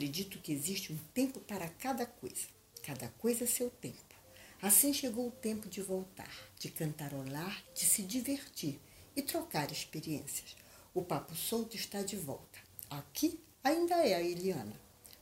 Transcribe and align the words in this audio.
Acredito 0.00 0.38
que 0.38 0.50
existe 0.50 0.94
um 0.94 0.98
tempo 1.12 1.40
para 1.40 1.68
cada 1.68 2.06
coisa, 2.06 2.46
cada 2.82 3.08
coisa 3.18 3.46
seu 3.46 3.68
tempo. 3.68 4.14
Assim 4.62 4.94
chegou 4.94 5.28
o 5.28 5.30
tempo 5.30 5.68
de 5.68 5.82
voltar, 5.82 6.34
de 6.58 6.70
cantarolar, 6.70 7.62
de 7.74 7.84
se 7.84 8.00
divertir 8.00 8.80
e 9.14 9.20
trocar 9.20 9.70
experiências. 9.70 10.56
O 10.94 11.02
Papo 11.02 11.36
Solto 11.36 11.76
está 11.76 12.00
de 12.00 12.16
volta. 12.16 12.58
Aqui 12.88 13.38
ainda 13.62 13.94
é 13.96 14.14
a 14.14 14.22
Eliana, 14.22 14.72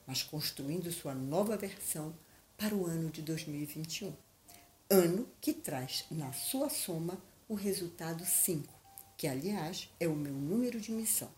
mas 0.06 0.23
construindo 0.23 0.92
sua 0.92 1.12
nova 1.12 1.56
versão 1.56 2.16
para 2.56 2.73
o 2.73 2.87
ano 2.87 3.10
de 3.10 3.20
2021. 3.20 4.15
Ano 4.88 5.29
que 5.41 5.52
traz 5.52 6.05
na 6.09 6.33
sua 6.33 6.70
soma 6.70 7.20
o 7.48 7.55
resultado 7.55 8.24
5, 8.24 8.73
que 9.16 9.27
aliás 9.27 9.91
é 9.98 10.06
o 10.06 10.15
meu 10.15 10.34
número 10.34 10.80
de 10.80 10.92
missão. 10.92 11.33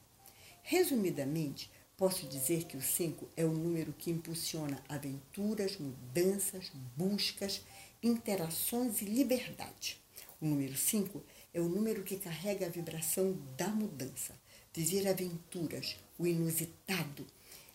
Resumidamente, 0.62 1.70
posso 2.00 2.27
dizer 2.27 2.64
que 2.64 2.78
o 2.78 2.80
5 2.80 3.28
é 3.36 3.45
o 3.45 3.52
número 3.52 3.92
que 3.92 4.10
impulsiona 4.10 4.82
aventuras, 4.88 5.77
mudanças, 5.77 6.73
buscas, 6.96 7.60
interações 8.02 9.02
e 9.02 9.04
liberdade. 9.04 10.00
O 10.40 10.46
número 10.46 10.74
5 10.74 11.23
é 11.52 11.60
o 11.60 11.68
número 11.68 12.02
que 12.02 12.16
carrega 12.16 12.64
a 12.64 12.70
vibração 12.70 13.36
da 13.54 13.68
mudança, 13.68 14.34
viver 14.73 15.06
aventuras, 15.06 15.95
o 16.18 16.26
inusitado, 16.26 17.26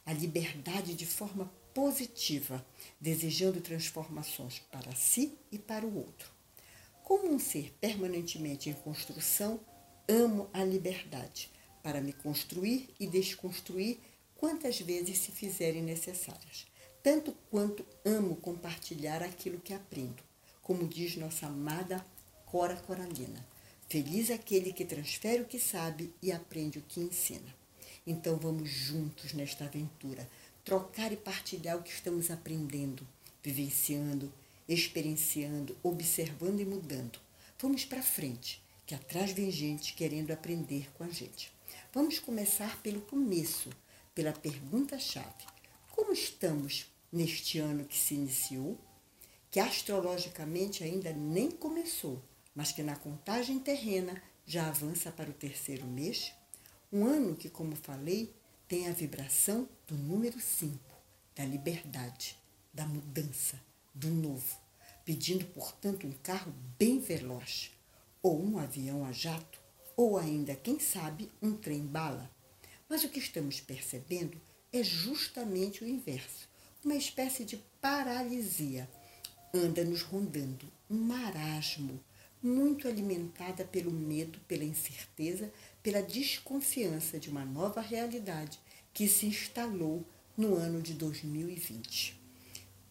a 0.03 0.11
liberdade 0.11 0.95
de 0.95 1.05
forma 1.05 1.45
positiva, 1.71 2.65
desejando 2.99 3.62
transformações 3.62 4.57
para 4.71 4.95
si 4.95 5.37
e 5.51 5.59
para 5.59 5.85
o 5.85 5.98
outro. 5.98 6.31
Como 7.03 7.31
um 7.31 7.37
ser 7.37 7.71
permanentemente 7.79 8.71
em 8.71 8.73
construção, 8.73 9.59
amo 10.09 10.49
a 10.51 10.63
liberdade 10.63 11.51
para 11.84 12.01
me 12.01 12.12
construir 12.12 12.89
e 12.99 13.05
desconstruir 13.05 13.99
quantas 14.46 14.79
vezes 14.79 15.18
se 15.18 15.32
fizerem 15.32 15.82
necessárias, 15.82 16.68
tanto 17.01 17.35
quanto 17.49 17.84
amo 18.05 18.35
compartilhar 18.35 19.24
aquilo 19.24 19.60
que 19.60 19.74
aprendo, 19.74 20.21
como 20.62 20.87
diz 20.87 21.15
nossa 21.15 21.48
amada 21.48 22.05
Cora 22.46 22.76
Coralina. 22.76 23.43
Feliz 23.90 24.29
aquele 24.29 24.71
que 24.71 24.85
transfere 24.85 25.41
o 25.41 25.48
que 25.48 25.60
sabe 25.60 26.13
e 26.21 26.32
aprende 26.32 26.77
o 26.77 26.84
que 26.84 26.99
ensina. 26.99 27.55
Então 28.05 28.37
vamos 28.37 28.70
juntos 28.70 29.34
nesta 29.34 29.65
aventura, 29.65 30.29
trocar 30.63 31.12
e 31.12 31.18
partilhar 31.18 31.77
o 31.77 31.82
que 31.82 31.90
estamos 31.90 32.30
aprendendo, 32.30 33.02
vivenciando, 33.41 34.32
experienciando, 34.70 35.76
observando 35.82 36.59
e 36.59 36.65
mudando. 36.65 37.18
Vamos 37.57 37.84
para 37.84 38.04
frente, 38.04 38.62
que 38.85 38.93
atrás 38.93 39.32
vem 39.32 39.49
gente 39.49 39.96
querendo 39.96 40.30
aprender 40.30 40.87
com 40.93 41.04
a 41.04 41.09
gente. 41.09 41.52
Vamos 41.91 42.20
começar 42.20 42.80
pelo 42.84 43.02
começo, 43.02 43.71
pela 44.16 44.32
pergunta-chave: 44.32 45.46
Como 45.91 46.13
estamos 46.13 46.90
neste 47.12 47.60
ano 47.60 47.84
que 47.84 47.98
se 47.98 48.16
iniciou? 48.16 48.80
Que 49.52 49.60
astrologicamente 49.60 50.84
ainda 50.84 51.13
nem 51.13 51.52
começou, 51.52 52.24
mas 52.55 52.71
que 52.71 52.82
na 52.82 52.96
contagem 52.96 53.60
terrena 53.60 54.21
já 54.46 54.68
avança 54.68 55.12
para 55.12 55.30
o 55.30 55.34
terceiro 55.34 55.86
mês? 55.86 56.32
Um 56.91 57.05
ano 57.05 57.36
que, 57.36 57.49
como 57.49 57.76
falei, 57.76 58.34
tem 58.68 58.88
a 58.88 58.91
vibração 58.91 59.68
do 59.88 59.96
número 59.96 60.40
5, 60.40 60.80
da 61.36 61.46
liberdade, 61.46 62.38
da 62.74 62.86
mudança, 62.86 63.60
do 63.93 64.09
novo, 64.09 64.58
pedindo, 65.03 65.46
portanto, 65.46 66.08
um 66.08 66.12
carro 66.24 66.53
bem 66.78 67.00
veloz, 67.00 67.72
ou 68.22 68.44
um 68.44 68.58
avião 68.58 69.06
a 69.06 69.12
jato, 69.12 69.59
ou 69.96 70.18
ainda, 70.18 70.56
quem 70.56 70.80
sabe, 70.80 71.31
um 71.41 71.56
trem-bala. 71.56 72.30
Mas 72.96 73.03
o 73.03 73.09
que 73.09 73.19
estamos 73.19 73.59
percebendo 73.59 74.40
é 74.72 74.81
justamente 74.81 75.84
o 75.84 75.85
inverso, 75.85 76.47
uma 76.81 76.96
espécie 76.96 77.44
de 77.44 77.58
paralisia. 77.81 78.90
Anda 79.53 79.84
nos 79.84 80.02
rondando 80.02 80.66
um 80.90 80.96
marasmo, 80.96 82.00
muito 82.42 82.88
alimentada 82.88 83.66
pelo 83.66 83.92
medo, 83.92 84.40
pela 84.47 84.64
incerteza, 84.64 85.52
pela 85.84 86.02
desconfiança 86.02 87.19
de 87.19 87.30
uma 87.30 87.44
nova 87.44 87.81
realidade 87.81 88.58
que 88.94 89.09
se 89.09 89.25
instalou 89.25 90.08
no 90.38 90.56
ano 90.56 90.81
de 90.81 90.94
2020. 90.94 92.18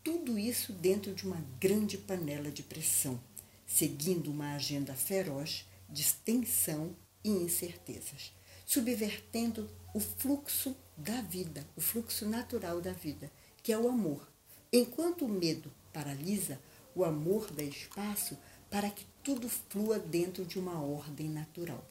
Tudo 0.02 0.38
isso 0.38 0.74
dentro 0.74 1.14
de 1.14 1.26
uma 1.26 1.42
grande 1.58 1.96
panela 1.96 2.50
de 2.50 2.62
pressão, 2.62 3.18
seguindo 3.66 4.30
uma 4.30 4.54
agenda 4.54 4.92
feroz 4.92 5.64
de 5.88 6.04
tensão 6.26 6.94
e 7.24 7.30
incertezas, 7.30 8.34
subvertendo 8.64 9.68
o 9.92 10.00
fluxo 10.00 10.76
da 10.96 11.20
vida, 11.22 11.66
o 11.76 11.80
fluxo 11.80 12.26
natural 12.26 12.80
da 12.80 12.92
vida, 12.92 13.30
que 13.62 13.72
é 13.72 13.78
o 13.78 13.88
amor. 13.88 14.28
Enquanto 14.72 15.24
o 15.24 15.28
medo 15.28 15.72
paralisa, 15.92 16.60
o 16.94 17.04
amor 17.04 17.50
dá 17.50 17.62
espaço 17.62 18.36
para 18.70 18.90
que 18.90 19.06
tudo 19.22 19.48
flua 19.48 19.98
dentro 19.98 20.44
de 20.44 20.58
uma 20.58 20.80
ordem 20.82 21.28
natural. 21.28 21.84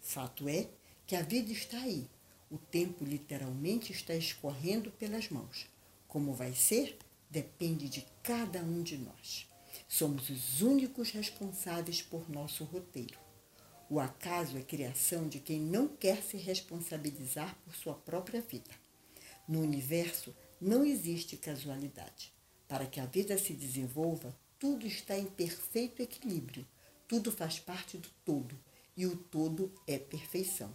Fato 0.00 0.48
é 0.48 0.68
que 1.06 1.16
a 1.16 1.22
vida 1.22 1.52
está 1.52 1.78
aí. 1.78 2.06
O 2.50 2.58
tempo 2.58 3.04
literalmente 3.04 3.92
está 3.92 4.14
escorrendo 4.14 4.90
pelas 4.92 5.30
mãos. 5.30 5.66
Como 6.06 6.32
vai 6.34 6.54
ser, 6.54 6.98
depende 7.30 7.88
de 7.88 8.06
cada 8.22 8.60
um 8.60 8.82
de 8.82 8.98
nós. 8.98 9.48
Somos 9.88 10.30
os 10.30 10.62
únicos 10.62 11.10
responsáveis 11.10 12.02
por 12.02 12.28
nosso 12.30 12.64
roteiro. 12.64 13.25
O 13.88 14.00
acaso 14.00 14.58
é 14.58 14.62
criação 14.62 15.28
de 15.28 15.38
quem 15.38 15.60
não 15.60 15.86
quer 15.86 16.20
se 16.20 16.36
responsabilizar 16.36 17.56
por 17.64 17.74
sua 17.76 17.94
própria 17.94 18.40
vida. 18.40 18.70
No 19.46 19.60
universo 19.60 20.34
não 20.60 20.84
existe 20.84 21.36
casualidade. 21.36 22.32
Para 22.66 22.86
que 22.86 22.98
a 22.98 23.06
vida 23.06 23.38
se 23.38 23.52
desenvolva, 23.52 24.36
tudo 24.58 24.86
está 24.88 25.16
em 25.16 25.26
perfeito 25.26 26.02
equilíbrio, 26.02 26.66
tudo 27.06 27.30
faz 27.30 27.60
parte 27.60 27.96
do 27.96 28.08
todo 28.24 28.58
e 28.96 29.06
o 29.06 29.16
todo 29.16 29.72
é 29.86 29.98
perfeição. 29.98 30.72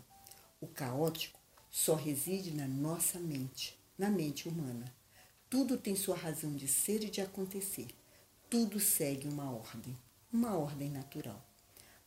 O 0.61 0.67
caótico 0.67 1.37
só 1.69 1.95
reside 1.95 2.51
na 2.51 2.67
nossa 2.67 3.19
mente, 3.19 3.77
na 3.97 4.09
mente 4.09 4.47
humana. 4.47 4.93
Tudo 5.49 5.77
tem 5.77 5.97
sua 5.97 6.15
razão 6.15 6.55
de 6.55 6.67
ser 6.67 7.03
e 7.03 7.09
de 7.09 7.19
acontecer. 7.19 7.87
Tudo 8.49 8.79
segue 8.79 9.27
uma 9.27 9.51
ordem, 9.51 9.97
uma 10.31 10.57
ordem 10.57 10.89
natural. 10.89 11.50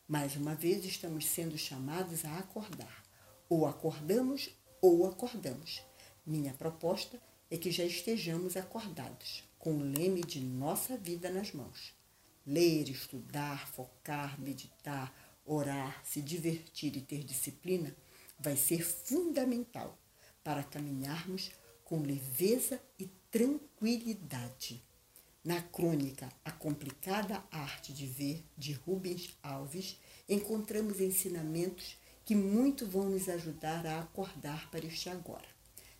Mais 0.07 0.35
uma 0.35 0.53
vez 0.53 0.85
estamos 0.85 1.25
sendo 1.25 1.57
chamados 1.57 2.23
a 2.25 2.37
acordar. 2.37 3.03
Ou 3.49 3.65
acordamos 3.65 4.51
ou 4.79 5.07
acordamos. 5.07 5.81
Minha 6.23 6.53
proposta 6.53 7.19
é 7.49 7.57
que 7.57 7.71
já 7.71 7.83
estejamos 7.83 8.55
acordados, 8.55 9.43
com 9.57 9.73
o 9.73 9.81
leme 9.81 10.21
de 10.21 10.39
nossa 10.39 10.95
vida 10.95 11.31
nas 11.31 11.51
mãos. 11.53 11.91
Ler, 12.45 12.87
estudar, 12.87 13.67
focar, 13.69 14.39
meditar, 14.39 15.11
orar, 15.43 15.99
se 16.05 16.21
divertir 16.21 16.95
e 16.95 17.01
ter 17.01 17.23
disciplina 17.23 17.95
vai 18.39 18.55
ser 18.55 18.85
fundamental 18.85 19.97
para 20.43 20.63
caminharmos 20.63 21.49
com 21.83 22.03
leveza 22.03 22.79
e 22.99 23.07
tranquilidade. 23.31 24.83
Na 25.45 25.61
crônica 25.61 26.27
A 26.43 26.51
Complicada 26.51 27.43
Arte 27.51 27.93
de 27.93 28.07
Ver, 28.07 28.43
de 28.57 28.73
Rubens 28.73 29.37
Alves, 29.43 29.95
encontramos 30.27 30.99
ensinamentos 30.99 31.97
que 32.25 32.33
muito 32.33 32.87
vão 32.87 33.11
nos 33.11 33.29
ajudar 33.29 33.85
a 33.85 33.99
acordar 33.99 34.71
para 34.71 34.83
este 34.87 35.07
agora. 35.07 35.45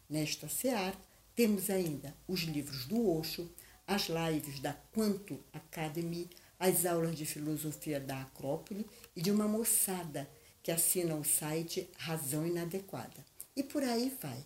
Nesta 0.09 0.49
seara, 0.49 0.97
temos 1.35 1.69
ainda 1.69 2.17
os 2.27 2.39
livros 2.39 2.87
do 2.87 3.07
Osho, 3.07 3.47
as 3.85 4.07
lives 4.09 4.59
da 4.59 4.73
Quanto 4.91 5.39
Academy, 5.53 6.27
as 6.59 6.83
aulas 6.83 7.15
de 7.15 7.27
filosofia 7.27 7.99
da 7.99 8.23
Acrópole 8.23 8.83
e 9.15 9.21
de 9.21 9.29
uma 9.29 9.47
moçada 9.47 10.27
que 10.63 10.71
assina 10.71 11.13
o 11.13 11.23
site 11.23 11.87
Razão 11.99 12.47
Inadequada. 12.47 13.23
E 13.55 13.61
por 13.61 13.83
aí 13.83 14.11
vai. 14.19 14.43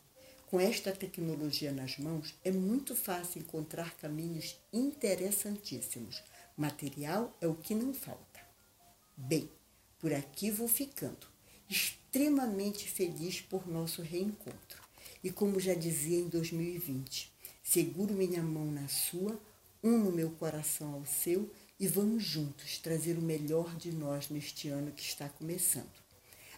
Com 0.50 0.60
esta 0.60 0.92
tecnologia 0.92 1.72
nas 1.72 2.00
mãos, 2.00 2.34
é 2.44 2.52
muito 2.52 2.96
fácil 2.96 3.40
encontrar 3.40 3.96
caminhos 3.98 4.58
interessantíssimos. 4.74 6.24
Material 6.58 7.38
é 7.40 7.48
o 7.48 7.54
que 7.54 7.76
não 7.76 7.94
falta. 7.94 8.40
Bem, 9.16 9.48
por 10.00 10.12
aqui 10.12 10.50
vou 10.50 10.68
ficando, 10.68 11.28
extremamente 11.70 12.90
feliz 12.90 13.40
por 13.42 13.68
nosso 13.68 14.02
reencontro. 14.02 14.82
E 15.24 15.30
como 15.30 15.60
já 15.60 15.76
dizia 15.76 16.18
em 16.18 16.28
2020, 16.28 17.32
seguro 17.62 18.16
minha 18.16 18.42
mão 18.42 18.72
na 18.72 18.88
sua, 18.88 19.40
uno 19.84 20.12
meu 20.12 20.32
coração 20.32 20.96
ao 20.96 21.06
seu 21.06 21.48
e 21.80 21.88
vamos 21.88 22.24
juntos 22.24 22.80
trazer 22.80 23.20
o 23.20 23.22
melhor 23.22 23.76
de 23.76 23.92
nós 23.92 24.30
neste 24.30 24.68
ano 24.68 24.92
que 24.94 25.04
está 25.04 25.30
começando. 25.30 25.94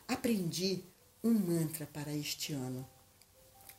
Aprendi 0.08 0.82
um 1.22 1.34
mantra 1.34 1.86
para 1.86 2.16
este 2.16 2.54
ano 2.54 2.88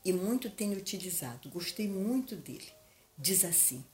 e 0.04 0.12
muito 0.12 0.50
tenho 0.50 0.76
utilizado, 0.76 1.48
gostei 1.48 1.88
muito 1.88 2.34
dele. 2.34 2.68
Diz 3.16 3.44
assim: 3.44 3.84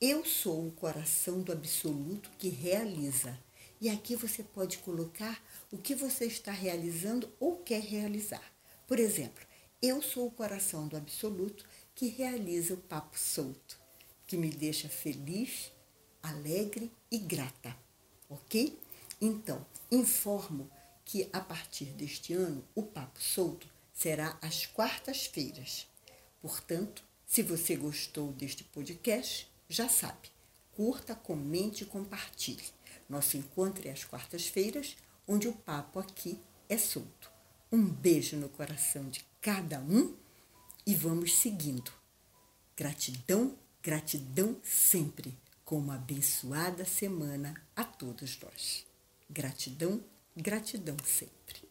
Eu 0.00 0.24
sou 0.24 0.66
o 0.66 0.72
coração 0.72 1.40
do 1.42 1.52
absoluto 1.52 2.30
que 2.38 2.48
realiza. 2.48 3.38
E 3.80 3.88
aqui 3.88 4.16
você 4.16 4.42
pode 4.42 4.78
colocar 4.78 5.42
o 5.70 5.76
que 5.76 5.94
você 5.94 6.26
está 6.26 6.52
realizando 6.52 7.30
ou 7.38 7.58
quer 7.58 7.82
realizar. 7.82 8.42
Por 8.86 8.98
exemplo, 8.98 9.44
eu 9.82 10.00
sou 10.00 10.26
o 10.26 10.30
coração 10.30 10.88
do 10.88 10.96
absoluto 10.96 11.66
que 11.94 12.06
realiza 12.06 12.74
o 12.74 12.78
Papo 12.78 13.18
Solto, 13.18 13.78
que 14.26 14.36
me 14.36 14.48
deixa 14.48 14.88
feliz, 14.88 15.70
alegre 16.22 16.90
e 17.10 17.18
grata, 17.18 17.76
ok? 18.28 18.78
Então, 19.20 19.64
informo 19.90 20.70
que 21.04 21.28
a 21.32 21.40
partir 21.40 21.86
deste 21.86 22.32
ano 22.32 22.64
o 22.74 22.82
Papo 22.82 23.20
Solto 23.22 23.68
será 23.94 24.36
às 24.42 24.66
quartas-feiras. 24.66 25.86
Portanto, 26.42 27.02
se 27.24 27.42
você 27.42 27.76
gostou 27.76 28.32
deste 28.32 28.64
podcast, 28.64 29.48
já 29.68 29.88
sabe, 29.88 30.28
curta, 30.72 31.14
comente 31.14 31.84
e 31.84 31.86
compartilhe. 31.86 32.64
Nosso 33.08 33.36
encontro 33.36 33.88
é 33.88 33.92
às 33.92 34.04
quartas-feiras, 34.04 34.96
onde 35.26 35.48
o 35.48 35.52
papo 35.52 35.98
aqui 35.98 36.38
é 36.68 36.76
solto. 36.76 37.30
Um 37.72 37.84
beijo 37.84 38.36
no 38.36 38.48
coração 38.48 39.08
de 39.08 39.24
cada 39.40 39.80
um 39.80 40.14
e 40.86 40.94
vamos 40.94 41.38
seguindo. 41.38 41.92
Gratidão, 42.76 43.56
gratidão 43.82 44.56
sempre, 44.62 45.36
com 45.64 45.78
uma 45.78 45.94
abençoada 45.94 46.84
semana 46.84 47.54
a 47.74 47.84
todos 47.84 48.38
nós. 48.40 48.86
Gratidão, 49.30 50.02
gratidão 50.36 50.96
sempre. 51.04 51.63